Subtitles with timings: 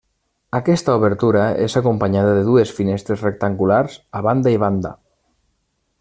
[0.59, 4.95] Aquesta obertura és acompanyada de dues finestres rectangulars a banda i banda.